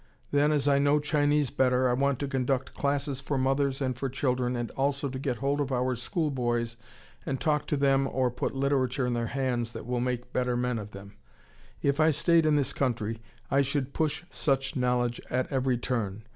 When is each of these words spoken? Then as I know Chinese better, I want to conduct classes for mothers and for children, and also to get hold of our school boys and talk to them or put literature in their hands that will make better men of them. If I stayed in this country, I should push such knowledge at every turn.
Then 0.31 0.51
as 0.51 0.67
I 0.67 0.79
know 0.79 0.99
Chinese 0.99 1.51
better, 1.51 1.87
I 1.87 1.93
want 1.93 2.17
to 2.21 2.27
conduct 2.27 2.73
classes 2.73 3.19
for 3.19 3.37
mothers 3.37 3.83
and 3.83 3.95
for 3.95 4.09
children, 4.09 4.55
and 4.55 4.71
also 4.71 5.09
to 5.09 5.19
get 5.19 5.37
hold 5.37 5.61
of 5.61 5.71
our 5.71 5.95
school 5.95 6.31
boys 6.31 6.75
and 7.23 7.39
talk 7.39 7.67
to 7.67 7.77
them 7.77 8.07
or 8.11 8.31
put 8.31 8.55
literature 8.55 9.05
in 9.05 9.13
their 9.13 9.27
hands 9.27 9.73
that 9.73 9.85
will 9.85 9.99
make 10.01 10.33
better 10.33 10.57
men 10.57 10.79
of 10.79 10.89
them. 10.89 11.17
If 11.83 11.99
I 11.99 12.09
stayed 12.09 12.47
in 12.47 12.55
this 12.55 12.73
country, 12.73 13.21
I 13.51 13.61
should 13.61 13.93
push 13.93 14.23
such 14.31 14.75
knowledge 14.75 15.21
at 15.29 15.45
every 15.51 15.77
turn. 15.77 16.23